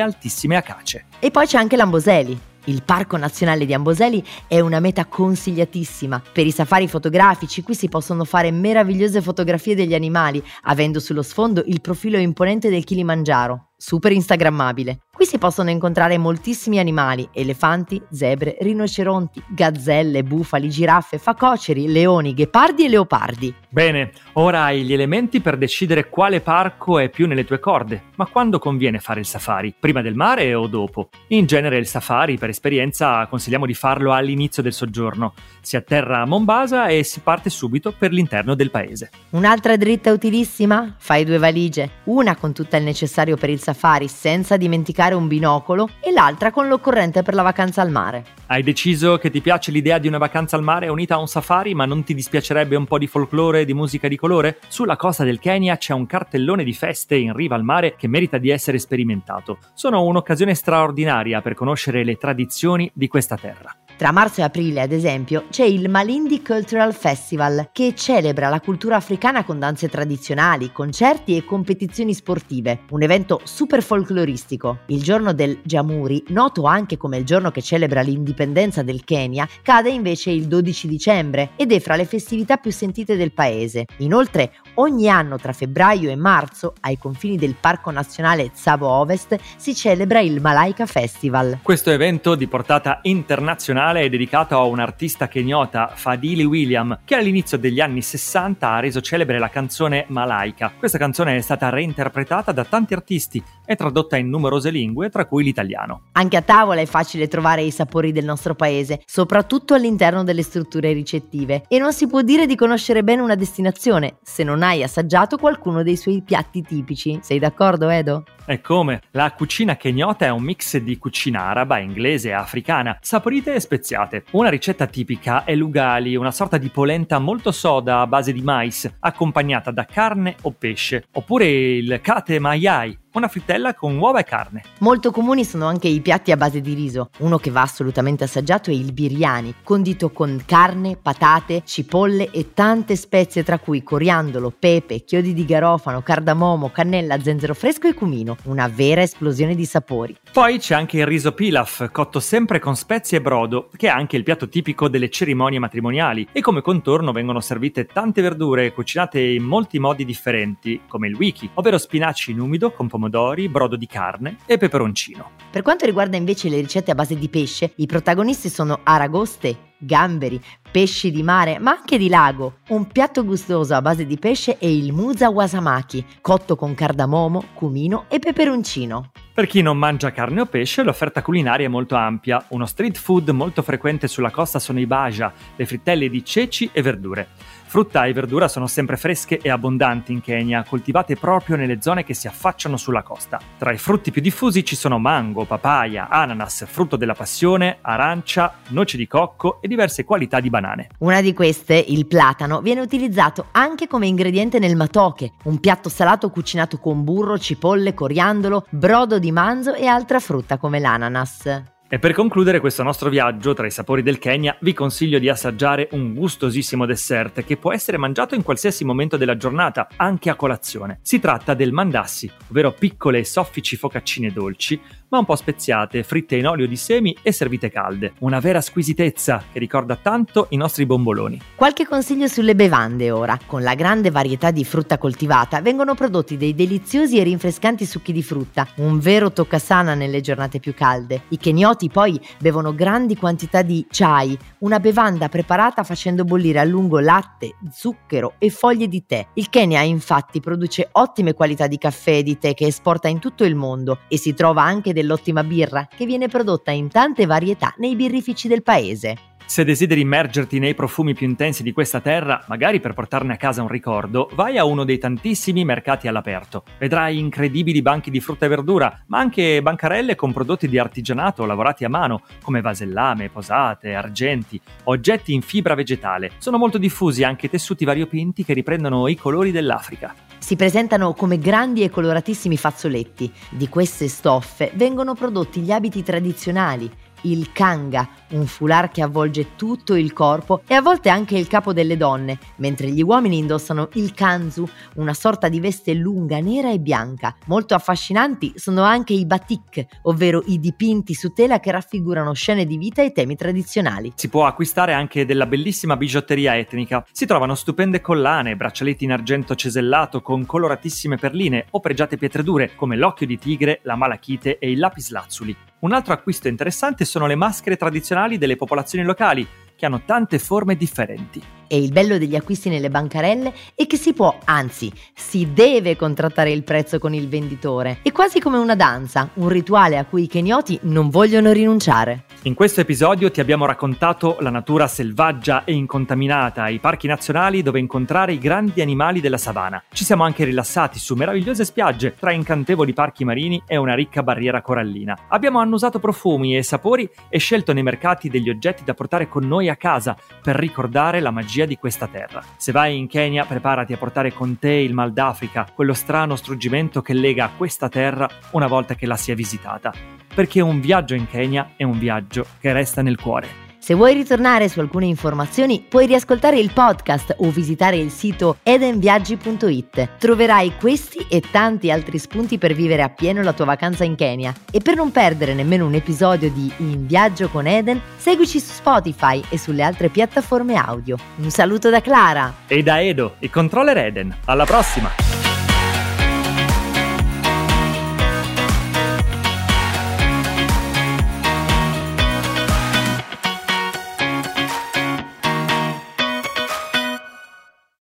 altissime 0.00 0.56
acace. 0.56 1.04
E 1.20 1.30
poi 1.30 1.46
c'è 1.46 1.58
anche 1.58 1.76
l'Amboseli, 1.76 2.56
il 2.68 2.82
Parco 2.84 3.16
Nazionale 3.16 3.66
di 3.66 3.74
Amboseli 3.74 4.22
è 4.46 4.60
una 4.60 4.78
meta 4.78 5.06
consigliatissima. 5.06 6.22
Per 6.32 6.46
i 6.46 6.52
safari 6.52 6.86
fotografici 6.86 7.62
qui 7.62 7.74
si 7.74 7.88
possono 7.88 8.24
fare 8.24 8.50
meravigliose 8.50 9.22
fotografie 9.22 9.74
degli 9.74 9.94
animali, 9.94 10.42
avendo 10.62 11.00
sullo 11.00 11.22
sfondo 11.22 11.62
il 11.66 11.80
profilo 11.80 12.18
imponente 12.18 12.70
del 12.70 12.84
Kilimangiaro, 12.84 13.70
super 13.76 14.12
instagrammabile. 14.12 15.00
Qui 15.18 15.26
si 15.26 15.38
possono 15.38 15.70
incontrare 15.70 16.16
moltissimi 16.16 16.78
animali, 16.78 17.28
elefanti, 17.32 18.00
zebre, 18.08 18.56
rinoceronti, 18.60 19.42
gazzelle, 19.48 20.22
bufali, 20.22 20.68
giraffe, 20.70 21.18
facoceri, 21.18 21.90
leoni, 21.90 22.34
ghepardi 22.34 22.84
e 22.84 22.88
leopardi. 22.88 23.52
Bene, 23.68 24.12
ora 24.34 24.62
hai 24.62 24.84
gli 24.84 24.92
elementi 24.92 25.40
per 25.40 25.58
decidere 25.58 26.08
quale 26.08 26.40
parco 26.40 27.00
è 27.00 27.08
più 27.08 27.26
nelle 27.26 27.44
tue 27.44 27.58
corde, 27.58 28.04
ma 28.14 28.26
quando 28.26 28.60
conviene 28.60 29.00
fare 29.00 29.18
il 29.18 29.26
safari? 29.26 29.74
Prima 29.76 30.02
del 30.02 30.14
mare 30.14 30.54
o 30.54 30.68
dopo? 30.68 31.08
In 31.30 31.46
genere 31.46 31.78
il 31.78 31.88
safari, 31.88 32.38
per 32.38 32.50
esperienza, 32.50 33.26
consigliamo 33.26 33.66
di 33.66 33.74
farlo 33.74 34.12
all'inizio 34.12 34.62
del 34.62 34.72
soggiorno. 34.72 35.34
Si 35.60 35.74
atterra 35.74 36.20
a 36.20 36.26
Mombasa 36.26 36.86
e 36.86 37.02
si 37.02 37.18
parte 37.18 37.50
subito 37.50 37.92
per 37.92 38.12
l'interno 38.12 38.54
del 38.54 38.70
paese. 38.70 39.10
Un'altra 39.30 39.76
dritta 39.76 40.12
utilissima? 40.12 40.94
Fai 40.96 41.24
due 41.24 41.38
valigie, 41.38 41.90
una 42.04 42.36
con 42.36 42.52
tutto 42.52 42.76
il 42.76 42.84
necessario 42.84 43.36
per 43.36 43.50
il 43.50 43.60
safari 43.60 44.06
senza 44.06 44.56
dimenticare 44.56 45.06
un 45.14 45.28
binocolo 45.28 45.88
e 46.00 46.10
l'altra 46.10 46.50
con 46.50 46.68
l'occorrente 46.68 47.22
per 47.22 47.34
la 47.34 47.42
vacanza 47.42 47.82
al 47.82 47.90
mare. 47.90 48.24
Hai 48.46 48.62
deciso 48.62 49.18
che 49.18 49.30
ti 49.30 49.40
piace 49.40 49.70
l'idea 49.70 49.98
di 49.98 50.08
una 50.08 50.18
vacanza 50.18 50.56
al 50.56 50.62
mare 50.62 50.88
unita 50.88 51.16
a 51.16 51.18
un 51.18 51.26
safari, 51.28 51.74
ma 51.74 51.84
non 51.84 52.04
ti 52.04 52.14
dispiacerebbe 52.14 52.76
un 52.76 52.86
po' 52.86 52.98
di 52.98 53.06
folklore 53.06 53.60
e 53.60 53.64
di 53.64 53.74
musica 53.74 54.08
di 54.08 54.16
colore? 54.16 54.58
Sulla 54.68 54.96
costa 54.96 55.24
del 55.24 55.38
Kenya 55.38 55.76
c'è 55.76 55.92
un 55.92 56.06
cartellone 56.06 56.64
di 56.64 56.72
feste 56.72 57.16
in 57.16 57.34
riva 57.34 57.56
al 57.56 57.64
mare 57.64 57.96
che 57.96 58.08
merita 58.08 58.38
di 58.38 58.50
essere 58.50 58.78
sperimentato. 58.78 59.58
Sono 59.74 60.02
un'occasione 60.04 60.54
straordinaria 60.54 61.42
per 61.42 61.54
conoscere 61.54 62.04
le 62.04 62.16
tradizioni 62.16 62.90
di 62.94 63.08
questa 63.08 63.36
terra. 63.36 63.74
Tra 63.98 64.12
marzo 64.12 64.42
e 64.42 64.44
aprile, 64.44 64.80
ad 64.80 64.92
esempio, 64.92 65.46
c'è 65.50 65.64
il 65.64 65.90
Malindi 65.90 66.40
Cultural 66.40 66.94
Festival, 66.94 67.70
che 67.72 67.96
celebra 67.96 68.48
la 68.48 68.60
cultura 68.60 68.94
africana 68.94 69.42
con 69.42 69.58
danze 69.58 69.88
tradizionali, 69.88 70.70
concerti 70.70 71.36
e 71.36 71.44
competizioni 71.44 72.14
sportive, 72.14 72.82
un 72.90 73.02
evento 73.02 73.40
super 73.42 73.82
folcloristico. 73.82 74.82
Il 74.86 74.97
giorno 75.02 75.32
del 75.32 75.58
Jamuri, 75.62 76.24
noto 76.28 76.64
anche 76.64 76.96
come 76.96 77.18
il 77.18 77.24
giorno 77.24 77.50
che 77.50 77.62
celebra 77.62 78.00
l'indipendenza 78.00 78.82
del 78.82 79.04
Kenya, 79.04 79.48
cade 79.62 79.90
invece 79.90 80.30
il 80.30 80.46
12 80.46 80.88
dicembre 80.88 81.50
ed 81.56 81.72
è 81.72 81.80
fra 81.80 81.96
le 81.96 82.04
festività 82.04 82.56
più 82.56 82.70
sentite 82.70 83.16
del 83.16 83.32
paese. 83.32 83.86
Inoltre, 83.98 84.52
ogni 84.74 85.08
anno 85.08 85.36
tra 85.36 85.52
febbraio 85.52 86.10
e 86.10 86.16
marzo, 86.16 86.74
ai 86.80 86.98
confini 86.98 87.36
del 87.36 87.56
Parco 87.60 87.90
Nazionale 87.90 88.50
Tsavo 88.50 88.88
Ovest, 88.88 89.38
si 89.56 89.74
celebra 89.74 90.20
il 90.20 90.40
Malaika 90.40 90.86
Festival. 90.86 91.58
Questo 91.62 91.90
evento 91.90 92.34
di 92.34 92.46
portata 92.46 93.00
internazionale 93.02 94.00
è 94.02 94.08
dedicato 94.08 94.56
a 94.56 94.64
un 94.64 94.78
artista 94.78 95.28
kenyota, 95.28 95.92
Fadili 95.94 96.44
William, 96.44 97.00
che 97.04 97.14
all'inizio 97.14 97.58
degli 97.58 97.80
anni 97.80 98.02
60 98.02 98.68
ha 98.68 98.80
reso 98.80 99.00
celebre 99.00 99.38
la 99.38 99.50
canzone 99.50 100.04
Malaika. 100.08 100.72
Questa 100.78 100.98
canzone 100.98 101.36
è 101.36 101.40
stata 101.40 101.68
reinterpretata 101.68 102.52
da 102.52 102.64
tanti 102.64 102.94
artisti 102.94 103.42
e 103.64 103.76
tradotta 103.76 104.16
in 104.16 104.28
numerose 104.28 104.70
lingue, 104.70 104.87
tra 105.10 105.26
cui 105.26 105.44
l'italiano. 105.44 106.02
Anche 106.12 106.36
a 106.36 106.42
tavola 106.42 106.80
è 106.80 106.86
facile 106.86 107.28
trovare 107.28 107.62
i 107.62 107.70
sapori 107.70 108.12
del 108.12 108.24
nostro 108.24 108.54
paese, 108.54 109.02
soprattutto 109.06 109.74
all'interno 109.74 110.24
delle 110.24 110.42
strutture 110.42 110.92
ricettive, 110.92 111.64
e 111.68 111.78
non 111.78 111.92
si 111.92 112.06
può 112.06 112.22
dire 112.22 112.46
di 112.46 112.56
conoscere 112.56 113.04
bene 113.04 113.22
una 113.22 113.34
destinazione 113.34 114.18
se 114.22 114.44
non 114.44 114.62
hai 114.62 114.82
assaggiato 114.82 115.36
qualcuno 115.36 115.82
dei 115.82 115.96
suoi 115.96 116.22
piatti 116.22 116.62
tipici. 116.62 117.18
Sei 117.22 117.38
d'accordo, 117.38 117.88
Edo? 117.88 118.24
E 118.50 118.62
come? 118.62 119.02
La 119.10 119.30
cucina 119.32 119.76
kenyota 119.76 120.24
è 120.24 120.30
un 120.30 120.42
mix 120.42 120.78
di 120.78 120.96
cucina 120.96 121.42
araba, 121.42 121.80
inglese 121.80 122.30
e 122.30 122.32
africana, 122.32 122.96
saporite 123.02 123.52
e 123.52 123.60
speziate. 123.60 124.24
Una 124.30 124.48
ricetta 124.48 124.86
tipica 124.86 125.44
è 125.44 125.54
l'ugali, 125.54 126.16
una 126.16 126.30
sorta 126.30 126.56
di 126.56 126.70
polenta 126.70 127.18
molto 127.18 127.52
soda 127.52 128.00
a 128.00 128.06
base 128.06 128.32
di 128.32 128.40
mais, 128.40 128.90
accompagnata 129.00 129.70
da 129.70 129.84
carne 129.84 130.36
o 130.42 130.54
pesce, 130.56 131.04
oppure 131.12 131.46
il 131.46 132.00
kate 132.00 132.38
mayai, 132.38 132.98
una 133.18 133.28
frittella 133.28 133.74
con 133.74 133.96
uova 133.96 134.20
e 134.20 134.24
carne. 134.24 134.62
Molto 134.78 135.10
comuni 135.10 135.44
sono 135.44 135.66
anche 135.66 135.88
i 135.88 136.00
piatti 136.00 136.32
a 136.32 136.36
base 136.36 136.60
di 136.60 136.72
riso. 136.72 137.10
Uno 137.18 137.38
che 137.38 137.50
va 137.50 137.62
assolutamente 137.62 138.24
assaggiato 138.24 138.70
è 138.70 138.72
il 138.72 138.92
biryani, 138.92 139.56
condito 139.62 140.10
con 140.10 140.42
carne, 140.46 140.96
patate, 140.96 141.62
cipolle 141.64 142.30
e 142.30 142.54
tante 142.54 142.96
spezie 142.96 143.44
tra 143.44 143.58
cui 143.58 143.82
coriandolo, 143.82 144.52
pepe, 144.56 145.04
chiodi 145.04 145.34
di 145.34 145.44
garofano, 145.44 146.00
cardamomo, 146.00 146.70
cannella, 146.70 147.20
zenzero 147.20 147.54
fresco 147.54 147.88
e 147.88 147.94
cumino. 147.94 148.36
Una 148.44 148.68
vera 148.68 149.02
esplosione 149.02 149.54
di 149.54 149.66
sapori. 149.66 150.16
Poi 150.32 150.58
c'è 150.58 150.74
anche 150.74 150.98
il 150.98 151.06
riso 151.06 151.32
pilaf, 151.32 151.90
cotto 151.90 152.20
sempre 152.20 152.60
con 152.60 152.76
spezie 152.76 153.18
e 153.18 153.20
brodo, 153.20 153.70
che 153.76 153.88
è 153.88 153.90
anche 153.90 154.16
il 154.16 154.22
piatto 154.22 154.48
tipico 154.48 154.88
delle 154.88 155.10
cerimonie 155.10 155.58
matrimoniali 155.58 156.28
e 156.32 156.40
come 156.40 156.62
contorno 156.62 157.12
vengono 157.12 157.40
servite 157.40 157.86
tante 157.86 158.22
verdure 158.22 158.72
cucinate 158.72 159.20
in 159.20 159.42
molti 159.42 159.78
modi 159.78 160.04
differenti, 160.04 160.82
come 160.86 161.08
il 161.08 161.14
wiki, 161.14 161.50
ovvero 161.54 161.78
spinaci 161.78 162.30
in 162.30 162.40
umido 162.40 162.70
con 162.70 162.86
pomodoro 162.86 163.07
pomodori, 163.08 163.48
brodo 163.48 163.76
di 163.76 163.86
carne 163.86 164.36
e 164.46 164.58
peperoncino. 164.58 165.30
Per 165.50 165.62
quanto 165.62 165.86
riguarda 165.86 166.16
invece 166.16 166.48
le 166.48 166.60
ricette 166.60 166.90
a 166.90 166.94
base 166.94 167.16
di 167.16 167.28
pesce, 167.28 167.72
i 167.76 167.86
protagonisti 167.86 168.48
sono 168.48 168.80
aragoste, 168.84 169.72
gamberi, 169.78 170.40
pesci 170.70 171.10
di 171.10 171.22
mare, 171.22 171.58
ma 171.58 171.72
anche 171.72 171.96
di 171.96 172.08
lago. 172.08 172.58
Un 172.68 172.86
piatto 172.86 173.24
gustoso 173.24 173.74
a 173.74 173.80
base 173.80 174.04
di 174.04 174.18
pesce 174.18 174.58
è 174.58 174.66
il 174.66 174.92
musa 174.92 175.30
wasamaki, 175.30 176.04
cotto 176.20 176.54
con 176.54 176.74
cardamomo, 176.74 177.44
cumino 177.54 178.04
e 178.08 178.18
peperoncino. 178.18 179.10
Per 179.32 179.46
chi 179.46 179.62
non 179.62 179.78
mangia 179.78 180.10
carne 180.10 180.40
o 180.40 180.46
pesce, 180.46 180.82
l'offerta 180.82 181.22
culinaria 181.22 181.66
è 181.66 181.70
molto 181.70 181.94
ampia. 181.94 182.44
Uno 182.48 182.66
street 182.66 182.98
food 182.98 183.28
molto 183.30 183.62
frequente 183.62 184.08
sulla 184.08 184.32
costa 184.32 184.58
sono 184.58 184.80
i 184.80 184.86
baja, 184.86 185.32
le 185.54 185.64
frittelle 185.64 186.08
di 186.08 186.24
ceci 186.24 186.68
e 186.72 186.82
verdure. 186.82 187.28
Frutta 187.68 188.06
e 188.06 188.14
verdura 188.14 188.48
sono 188.48 188.66
sempre 188.66 188.96
fresche 188.96 189.40
e 189.42 189.50
abbondanti 189.50 190.10
in 190.10 190.22
Kenya, 190.22 190.64
coltivate 190.66 191.16
proprio 191.16 191.54
nelle 191.54 191.82
zone 191.82 192.02
che 192.02 192.14
si 192.14 192.26
affacciano 192.26 192.78
sulla 192.78 193.02
costa. 193.02 193.38
Tra 193.58 193.72
i 193.72 193.76
frutti 193.76 194.10
più 194.10 194.22
diffusi 194.22 194.64
ci 194.64 194.74
sono 194.74 194.98
mango, 194.98 195.44
papaya, 195.44 196.08
ananas, 196.08 196.64
frutto 196.64 196.96
della 196.96 197.12
passione, 197.12 197.76
arancia, 197.82 198.54
noce 198.68 198.96
di 198.96 199.06
cocco 199.06 199.58
e 199.60 199.68
diverse 199.68 200.04
qualità 200.04 200.40
di 200.40 200.48
banane. 200.48 200.88
Una 201.00 201.20
di 201.20 201.34
queste, 201.34 201.74
il 201.76 202.06
platano, 202.06 202.62
viene 202.62 202.80
utilizzato 202.80 203.48
anche 203.52 203.86
come 203.86 204.06
ingrediente 204.06 204.58
nel 204.58 204.74
matoke, 204.74 205.32
un 205.44 205.60
piatto 205.60 205.90
salato 205.90 206.30
cucinato 206.30 206.78
con 206.78 207.04
burro, 207.04 207.38
cipolle, 207.38 207.92
coriandolo, 207.92 208.64
brodo 208.70 209.18
di 209.18 209.30
manzo 209.30 209.74
e 209.74 209.84
altra 209.84 210.20
frutta 210.20 210.56
come 210.56 210.78
l'ananas. 210.78 211.76
E 211.90 211.98
per 211.98 212.12
concludere 212.12 212.60
questo 212.60 212.82
nostro 212.82 213.08
viaggio 213.08 213.54
tra 213.54 213.66
i 213.66 213.70
sapori 213.70 214.02
del 214.02 214.18
Kenya, 214.18 214.54
vi 214.60 214.74
consiglio 214.74 215.18
di 215.18 215.30
assaggiare 215.30 215.88
un 215.92 216.12
gustosissimo 216.12 216.84
dessert 216.84 217.42
che 217.44 217.56
può 217.56 217.72
essere 217.72 217.96
mangiato 217.96 218.34
in 218.34 218.42
qualsiasi 218.42 218.84
momento 218.84 219.16
della 219.16 219.38
giornata, 219.38 219.88
anche 219.96 220.28
a 220.28 220.34
colazione. 220.34 220.98
Si 221.00 221.18
tratta 221.18 221.54
del 221.54 221.72
mandassi, 221.72 222.30
ovvero 222.50 222.72
piccole 222.72 223.20
e 223.20 223.24
soffici 223.24 223.76
focaccine 223.76 224.30
dolci, 224.30 224.78
ma 225.10 225.18
un 225.18 225.24
po' 225.24 225.36
speziate, 225.36 226.02
fritte 226.02 226.36
in 226.36 226.46
olio 226.46 226.66
di 226.66 226.76
semi 226.76 227.16
e 227.22 227.32
servite 227.32 227.70
calde. 227.70 228.12
Una 228.20 228.40
vera 228.40 228.60
squisitezza 228.60 229.44
che 229.50 229.58
ricorda 229.58 229.96
tanto 229.96 230.48
i 230.50 230.56
nostri 230.56 230.84
bomboloni. 230.84 231.40
Qualche 231.54 231.86
consiglio 231.86 232.26
sulle 232.26 232.54
bevande 232.54 233.10
ora. 233.10 233.38
Con 233.46 233.62
la 233.62 233.74
grande 233.74 234.10
varietà 234.10 234.50
di 234.50 234.64
frutta 234.64 234.98
coltivata 234.98 235.60
vengono 235.60 235.94
prodotti 235.94 236.36
dei 236.36 236.54
deliziosi 236.54 237.18
e 237.18 237.22
rinfrescanti 237.22 237.86
succhi 237.86 238.12
di 238.12 238.22
frutta, 238.22 238.66
un 238.76 238.98
vero 238.98 239.32
toccasana 239.32 239.94
nelle 239.94 240.20
giornate 240.20 240.58
più 240.58 240.74
calde. 240.74 241.22
I 241.28 241.38
kenyoti 241.38 241.66
ignoti 241.68 241.88
poi 241.88 242.20
bevono 242.38 242.74
grandi 242.74 243.16
quantità 243.16 243.62
di 243.62 243.86
chai, 243.90 244.36
una 244.60 244.80
bevanda 244.80 245.28
preparata 245.28 245.84
facendo 245.84 246.24
bollire 246.24 246.58
a 246.58 246.64
lungo 246.64 246.98
latte, 246.98 247.56
zucchero 247.70 248.34
e 248.38 248.50
foglie 248.50 248.88
di 248.88 249.04
tè. 249.04 249.26
Il 249.34 249.48
Kenya 249.50 249.82
infatti 249.82 250.40
produce 250.40 250.88
ottime 250.92 251.34
qualità 251.34 251.66
di 251.66 251.78
caffè 251.78 252.16
e 252.16 252.22
di 252.22 252.38
tè 252.38 252.54
che 252.54 252.66
esporta 252.66 253.08
in 253.08 253.18
tutto 253.18 253.44
il 253.44 253.54
mondo 253.54 254.00
e 254.08 254.18
si 254.18 254.34
trova 254.34 254.62
anche 254.62 254.92
dell'ottima 254.98 255.44
birra 255.44 255.86
che 255.94 256.06
viene 256.06 256.26
prodotta 256.26 256.72
in 256.72 256.88
tante 256.88 257.24
varietà 257.24 257.72
nei 257.78 257.94
birrifici 257.94 258.48
del 258.48 258.62
paese. 258.64 259.16
Se 259.48 259.64
desideri 259.64 260.02
immergerti 260.02 260.58
nei 260.58 260.74
profumi 260.74 261.14
più 261.14 261.26
intensi 261.26 261.62
di 261.62 261.72
questa 261.72 262.00
terra, 262.00 262.44
magari 262.48 262.80
per 262.80 262.92
portarne 262.92 263.32
a 263.32 263.36
casa 263.38 263.62
un 263.62 263.68
ricordo, 263.68 264.28
vai 264.34 264.58
a 264.58 264.64
uno 264.66 264.84
dei 264.84 264.98
tantissimi 264.98 265.64
mercati 265.64 266.06
all'aperto. 266.06 266.64
Vedrai 266.78 267.18
incredibili 267.18 267.80
banchi 267.80 268.10
di 268.10 268.20
frutta 268.20 268.44
e 268.44 268.48
verdura, 268.48 269.04
ma 269.06 269.20
anche 269.20 269.62
bancarelle 269.62 270.16
con 270.16 270.34
prodotti 270.34 270.68
di 270.68 270.78
artigianato 270.78 271.46
lavorati 271.46 271.84
a 271.84 271.88
mano, 271.88 272.20
come 272.42 272.60
vasellame, 272.60 273.30
posate, 273.30 273.94
argenti, 273.94 274.60
oggetti 274.84 275.32
in 275.32 275.40
fibra 275.40 275.74
vegetale. 275.74 276.32
Sono 276.36 276.58
molto 276.58 276.76
diffusi 276.76 277.24
anche 277.24 277.48
tessuti 277.48 277.86
variopinti 277.86 278.44
che 278.44 278.52
riprendono 278.52 279.08
i 279.08 279.16
colori 279.16 279.50
dell'Africa. 279.50 280.27
Si 280.38 280.56
presentano 280.56 281.12
come 281.14 281.38
grandi 281.38 281.82
e 281.82 281.90
coloratissimi 281.90 282.56
fazzoletti. 282.56 283.30
Di 283.50 283.68
queste 283.68 284.08
stoffe 284.08 284.70
vengono 284.74 285.14
prodotti 285.14 285.60
gli 285.60 285.70
abiti 285.70 286.02
tradizionali, 286.02 286.90
il 287.22 287.52
kanga, 287.52 288.08
un 288.30 288.46
foulard 288.46 288.90
che 288.90 289.02
avvolge 289.02 289.56
tutto 289.56 289.94
il 289.94 290.12
corpo 290.12 290.62
e 290.66 290.74
a 290.74 290.82
volte 290.82 291.08
anche 291.08 291.36
il 291.36 291.46
capo 291.46 291.72
delle 291.72 291.96
donne, 291.96 292.38
mentre 292.56 292.90
gli 292.90 293.02
uomini 293.02 293.38
indossano 293.38 293.88
il 293.94 294.12
kanzu, 294.14 294.68
una 294.96 295.14
sorta 295.14 295.48
di 295.48 295.60
veste 295.60 295.94
lunga, 295.94 296.38
nera 296.40 296.70
e 296.70 296.78
bianca. 296.78 297.36
Molto 297.46 297.74
affascinanti 297.74 298.54
sono 298.56 298.82
anche 298.82 299.12
i 299.12 299.26
batik, 299.26 299.84
ovvero 300.02 300.42
i 300.46 300.58
dipinti 300.58 301.14
su 301.14 301.32
tela 301.32 301.60
che 301.60 301.70
raffigurano 301.70 302.32
scene 302.32 302.66
di 302.66 302.76
vita 302.76 303.02
e 303.02 303.12
temi 303.12 303.36
tradizionali. 303.36 304.12
Si 304.14 304.28
può 304.28 304.46
acquistare 304.46 304.92
anche 304.92 305.24
della 305.24 305.46
bellissima 305.46 305.96
bigiotteria 305.96 306.56
etnica. 306.56 307.04
Si 307.12 307.26
trovano 307.26 307.54
stupende 307.54 308.00
collane, 308.00 308.56
braccialetti 308.56 309.04
in 309.04 309.12
argento 309.12 309.54
cesellato 309.54 310.22
con 310.22 310.46
coloratissime 310.46 311.16
perline 311.16 311.66
o 311.70 311.80
pregiate 311.80 312.16
pietre 312.16 312.42
dure 312.42 312.74
come 312.74 312.96
l'occhio 312.96 313.26
di 313.26 313.38
tigre, 313.38 313.80
la 313.82 313.96
malachite 313.96 314.58
e 314.58 314.70
il 314.70 314.78
lapislazzuli. 314.78 315.56
Un 315.80 315.92
altro 315.92 316.12
acquisto 316.12 316.48
interessante 316.48 317.04
sono 317.04 317.26
le 317.26 317.36
maschere 317.36 317.76
tradizionali 317.76 318.36
delle 318.36 318.56
popolazioni 318.56 319.04
locali, 319.04 319.46
che 319.76 319.86
hanno 319.86 320.02
tante 320.04 320.40
forme 320.40 320.76
differenti. 320.76 321.40
E 321.68 321.76
il 321.76 321.92
bello 321.92 322.16
degli 322.16 322.34
acquisti 322.34 322.70
nelle 322.70 322.88
bancarelle 322.88 323.52
è 323.74 323.86
che 323.86 323.98
si 323.98 324.14
può, 324.14 324.38
anzi, 324.44 324.90
si 325.14 325.52
deve 325.52 325.96
contrattare 325.96 326.50
il 326.50 326.62
prezzo 326.62 326.98
con 326.98 327.12
il 327.12 327.28
venditore. 327.28 327.98
È 328.02 328.10
quasi 328.10 328.40
come 328.40 328.56
una 328.56 328.74
danza, 328.74 329.28
un 329.34 329.48
rituale 329.48 329.98
a 329.98 330.06
cui 330.06 330.22
i 330.22 330.26
kenyoti 330.26 330.78
non 330.84 331.10
vogliono 331.10 331.52
rinunciare. 331.52 332.24
In 332.42 332.54
questo 332.54 332.80
episodio 332.80 333.30
ti 333.30 333.40
abbiamo 333.40 333.66
raccontato 333.66 334.38
la 334.40 334.48
natura 334.48 334.86
selvaggia 334.86 335.64
e 335.64 335.74
incontaminata, 335.74 336.68
i 336.68 336.78
parchi 336.78 337.06
nazionali 337.06 337.62
dove 337.62 337.78
incontrare 337.78 338.32
i 338.32 338.38
grandi 338.38 338.80
animali 338.80 339.20
della 339.20 339.36
savana. 339.36 339.82
Ci 339.92 340.04
siamo 340.04 340.24
anche 340.24 340.44
rilassati 340.44 340.98
su 340.98 341.14
meravigliose 341.16 341.66
spiagge, 341.66 342.14
tra 342.18 342.32
incantevoli 342.32 342.94
parchi 342.94 343.24
marini 343.26 343.62
e 343.66 343.76
una 343.76 343.94
ricca 343.94 344.22
barriera 344.22 344.62
corallina. 344.62 345.26
Abbiamo 345.28 345.58
annusato 345.58 345.98
profumi 345.98 346.56
e 346.56 346.62
sapori 346.62 347.06
e 347.28 347.38
scelto 347.38 347.74
nei 347.74 347.82
mercati 347.82 348.30
degli 348.30 348.48
oggetti 348.48 348.84
da 348.84 348.94
portare 348.94 349.28
con 349.28 349.46
noi 349.46 349.68
a 349.68 349.76
casa 349.76 350.16
per 350.42 350.56
ricordare 350.56 351.20
la 351.20 351.30
magia 351.30 351.57
di 351.66 351.76
questa 351.76 352.06
terra. 352.06 352.42
Se 352.56 352.72
vai 352.72 352.96
in 352.96 353.06
Kenya, 353.06 353.44
preparati 353.44 353.92
a 353.92 353.96
portare 353.96 354.32
con 354.32 354.58
te 354.58 354.72
il 354.72 354.94
mal 354.94 355.12
d'Africa, 355.12 355.68
quello 355.74 355.94
strano 355.94 356.36
struggimento 356.36 357.02
che 357.02 357.14
lega 357.14 357.50
questa 357.56 357.88
terra 357.88 358.28
una 358.52 358.66
volta 358.66 358.94
che 358.94 359.06
la 359.06 359.16
si 359.16 359.30
è 359.30 359.34
visitata. 359.34 359.92
Perché 360.34 360.60
un 360.60 360.80
viaggio 360.80 361.14
in 361.14 361.26
Kenya 361.26 361.72
è 361.76 361.84
un 361.84 361.98
viaggio 361.98 362.46
che 362.60 362.72
resta 362.72 363.02
nel 363.02 363.20
cuore. 363.20 363.67
Se 363.78 363.94
vuoi 363.94 364.14
ritornare 364.14 364.68
su 364.68 364.80
alcune 364.80 365.06
informazioni, 365.06 365.84
puoi 365.88 366.06
riascoltare 366.06 366.58
il 366.58 366.72
podcast 366.72 367.34
o 367.38 367.50
visitare 367.50 367.96
il 367.96 368.10
sito 368.10 368.58
edenviaggi.it. 368.62 370.16
Troverai 370.18 370.74
questi 370.78 371.24
e 371.28 371.42
tanti 371.50 371.90
altri 371.90 372.18
spunti 372.18 372.58
per 372.58 372.74
vivere 372.74 373.02
appieno 373.02 373.42
la 373.42 373.52
tua 373.52 373.64
vacanza 373.64 374.04
in 374.04 374.16
Kenya. 374.16 374.52
E 374.70 374.80
per 374.80 374.94
non 374.96 375.10
perdere 375.10 375.54
nemmeno 375.54 375.86
un 375.86 375.94
episodio 375.94 376.50
di 376.50 376.70
In 376.78 377.06
Viaggio 377.06 377.48
con 377.48 377.66
Eden, 377.66 378.00
seguici 378.16 378.60
su 378.60 378.72
Spotify 378.72 379.42
e 379.48 379.58
sulle 379.58 379.82
altre 379.82 380.08
piattaforme 380.08 380.74
audio. 380.74 381.16
Un 381.36 381.50
saluto 381.50 381.88
da 381.88 382.00
Clara 382.00 382.52
e 382.66 382.82
da 382.82 383.00
Edo, 383.00 383.36
il 383.38 383.50
controller 383.50 383.96
Eden. 383.96 384.36
Alla 384.44 384.64
prossima! 384.64 385.47